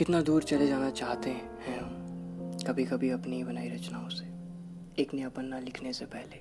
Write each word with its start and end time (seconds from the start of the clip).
कितना 0.00 0.20
दूर 0.22 0.42
चले 0.42 0.66
जाना 0.66 0.90
चाहते 0.90 1.30
हैं 1.30 1.80
हम 1.80 2.60
कभी 2.66 2.84
कभी 2.84 3.10
अपनी 3.10 3.44
बनाई 3.44 3.68
रचनाओं 3.68 4.08
से। 4.08 4.24
एक 5.02 5.12
नया 5.14 5.28
पन्ना 5.28 5.58
लिखने 5.58 5.92
से 5.92 6.04
पहले, 6.04 6.36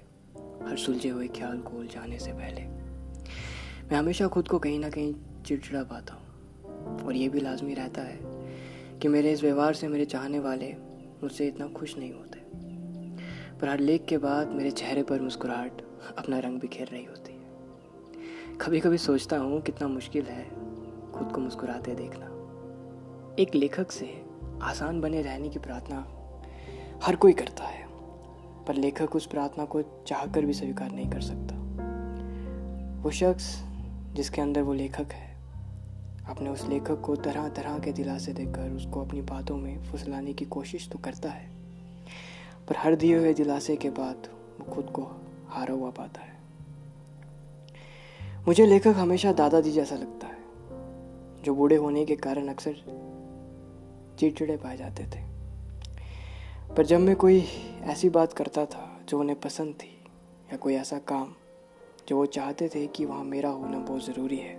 हर 0.70 0.78
सुलझे 0.78 1.10
हुए 1.10 1.28
ख्याल 1.28 1.58
को 1.58 1.78
उलझाने 1.78 2.19
से 2.19 2.31
पहले। 2.31 2.62
मैं 3.92 3.97
हमेशा 3.97 4.28
खुद 4.28 4.47
को 4.47 4.60
कहीं 4.60 4.79
ना 4.79 4.90
कहीं 4.90 5.13
चिड़चिड़ा 5.46 5.83
पाता 5.83 6.13
हूँ, 6.13 7.06
और 7.06 7.15
ये 7.15 7.29
भी 7.29 7.40
लाजमी 7.40 7.74
रहता 7.74 8.01
है 8.01 8.19
कि 8.99 9.08
मेरे 9.08 9.31
इस 9.31 9.44
व्यवहार 9.44 9.73
से 9.73 9.87
मेरे 9.87 10.05
चाहने 10.05 10.39
वाले 10.39 10.73
मुझसे 11.23 11.47
इतना 11.47 11.67
खुश 11.67 11.97
नहीं 11.97 12.13
होते। 12.13 12.39
पर 13.60 13.69
हर 13.69 13.79
लेख 13.79 14.05
के 14.05 14.17
बाद 14.17 14.47
मेरे 14.47 14.71
चेहरे 14.71 15.03
पर 15.03 15.21
मुस्कुराहट 15.21 15.81
अपना 16.17 16.39
रंग 16.39 16.59
बिखेर 16.59 16.88
रही 16.88 17.05
होती 17.05 17.34
है। 17.34 18.57
कभी 18.57 18.80
कभी 18.80 18.98
सोचता 18.98 19.38
हूँ 19.38 19.62
कितना 19.62 19.88
मुश्किल 19.88 20.26
है 20.26 20.49
खुद 21.12 21.31
को 21.31 21.41
मुस्कुराते 21.41 21.95
देखना। 21.95 22.38
एक 23.39 23.53
लेखक 23.55 23.91
से 23.91 24.05
आसान 24.61 24.99
बने 25.02 25.21
रहने 25.21 25.49
की 25.49 25.59
प्रार्थना 25.59 25.98
हर 27.03 27.16
कोई 27.16 27.34
करता 27.34 27.63
है, 27.63 27.85
पर 28.67 28.75
लेखक 28.75 29.15
उस 29.15 29.25
प्रार्थना 29.25 29.65
को 29.65 29.81
चाहकर 30.07 30.45
भी 30.45 30.53
स्वीकार 30.53 30.91
नहीं 30.91 31.09
कर 31.09 31.21
सकता। 31.21 31.55
वो 33.03 33.12
शख्स 33.12 33.45
जिसके 34.13 34.41
अंदर 34.41 34.62
वो 34.62 34.73
लेखक 34.73 35.13
है, 35.13 35.38
अपने 36.29 36.49
उस 36.49 36.67
लेखक 36.70 37.02
को 37.02 37.15
तरह 37.15 37.48
तरह 37.49 37.79
के 37.79 37.91
दिलासे 37.91 38.34
देकर 38.34 38.71
उसको 38.71 39.05
अपनी 39.05 39.21
बातों 39.21 39.57
में 39.57 39.84
फुसलाने 39.84 40.34
की 40.34 40.45
कोशिश 40.48 40.90
तो 40.90 40.99
करता 40.99 41.29
है, 41.29 41.49
पर 42.70 42.77
हर 42.77 42.95
दिए 42.95 43.17
हुए 43.17 43.34
दिलासे 43.34 43.76
के 43.76 43.90
बाद 43.90 44.29
वो 44.59 44.73
खुद 44.73 44.90
को 44.90 45.09
हारा 45.49 45.73
हुआ 45.73 45.90
पाता 45.91 46.21
है। 46.21 46.37
मुझे 48.48 48.65
लेखक 48.65 48.95
हमेशा 48.98 49.31
दादाजी 49.34 49.71
जैसा 49.71 49.95
लगता 49.95 50.27
है, 50.27 50.37
जो 51.43 51.55
बूढ़े 51.55 51.76
होने 51.76 52.05
के 52.05 52.15
कारण 52.17 52.48
अक्सर 52.48 53.07
चिड़चिड़े 54.20 54.57
पाए 54.57 54.77
जाते 54.77 55.03
थे। 55.03 55.29
पर 56.75 56.85
जब 56.85 56.99
मैं 56.99 57.15
कोई 57.15 57.45
ऐसी 57.81 58.09
बात 58.09 58.34
करता 58.34 58.65
था, 58.65 58.99
जो 59.09 59.20
उन्हें 59.20 59.39
पसंद 59.39 59.73
थी, 59.73 60.05
या 60.51 60.57
कोई 60.57 60.73
ऐसा 60.73 60.98
काम, 60.98 61.34
जो 62.07 62.17
वो 62.17 62.26
चाहते 62.26 62.70
थे 62.70 62.87
कि 62.87 63.05
वहाँ 63.05 63.23
मेरा 63.23 63.49
होना 63.49 63.79
बहुत 63.79 64.06
ज़रूरी 64.06 64.38
है, 64.38 64.58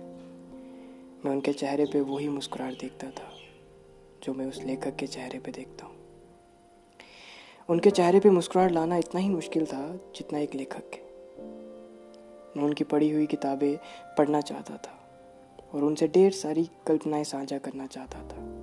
मैं 1.25 1.31
उनके 1.31 1.53
चेहरे 1.53 1.85
पे 1.85 2.01
वही 2.01 2.29
मुस्कुराहट 2.29 2.73
देखता 2.73 3.07
था, 3.07 3.31
जो 4.23 4.33
मैं 4.33 4.45
उस 4.45 4.63
लेखक 4.63 4.95
के 4.95 5.07
चेहरे 5.07 5.39
पे 5.39 5.51
देखता 5.51 5.85
हूँ। 5.85 5.95
उनके 7.69 7.91
चेहरे 7.91 8.19
पे 8.19 8.29
मुस्कुराहट 8.29 8.71
लाना 8.71 8.97
इतना 8.97 9.21
ही 9.21 9.29
मुश्किल 9.29 9.65
था, 9.65 9.99
जितना 10.15 10.39
एक 10.39 10.55
लेखक 10.55 10.89
के। 10.93 11.01
मैं 12.59 12.67
उनकी 12.67 12.83
पढ़ी 12.83 13.09
हुई 13.09 13.25
किताबें 13.25 13.77
पढ़ना 14.17 14.41
चाहता 14.41 14.77
था, 14.77 14.99
और 15.73 15.83
उनसे 15.83 16.07
ढेर 16.07 16.31
सारी 16.31 16.69
कल्पनाएँ 16.87 17.23
साझा 17.23 17.57
करना 17.57 17.85
चाहता 17.85 18.19
था। 18.19 18.60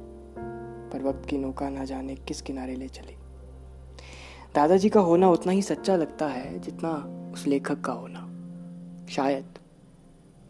पर 0.93 1.03
वक्त 1.03 1.29
की 1.29 1.39
नौका 1.39 1.69
ना 1.69 1.85
जाने 1.85 2.15
किस 2.15 2.43
किनारे 2.43 2.77
ले 2.77 2.89
चली। 2.89 3.17
दादाजी 4.55 4.89
का 4.89 5.01
होना 5.01 5.31
उतना 5.31 5.53
ही 5.53 5.63
सच्चा 5.63 5.97
लगता 5.97 6.29
है 6.29 6.59
जितना 6.59 6.91
उस 7.35 7.47
लेखक 7.47 7.81
का 7.81 7.93
होना। 7.93 8.25
शायद 9.09 9.45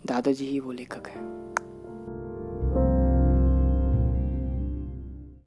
दादाजी 0.06 0.46
ही 0.46 0.60
वो 0.60 0.72
लेखक 0.72 1.08
है। 1.08 1.47